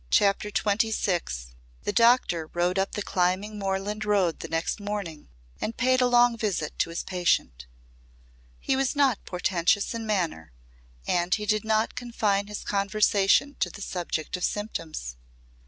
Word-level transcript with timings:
CHAPTER 0.09 0.49
XXVI 0.49 1.49
The 1.83 1.93
doctor 1.93 2.49
rode 2.55 2.79
up 2.79 2.93
the 2.93 3.03
climbing 3.03 3.59
moorland 3.59 4.03
road 4.03 4.39
the 4.39 4.47
next 4.47 4.79
morning 4.79 5.29
and 5.61 5.77
paid 5.77 6.01
a 6.01 6.07
long 6.07 6.35
visit 6.35 6.79
to 6.79 6.89
his 6.89 7.03
patient. 7.03 7.67
He 8.59 8.75
was 8.75 8.95
not 8.95 9.23
portentous 9.25 9.93
in 9.93 10.07
manner 10.07 10.53
and 11.05 11.35
he 11.35 11.45
did 11.45 11.63
not 11.63 11.93
confine 11.93 12.47
his 12.47 12.63
conversation 12.63 13.57
to 13.59 13.69
the 13.69 13.83
subject 13.83 14.35
of 14.35 14.43
symptoms. 14.43 15.17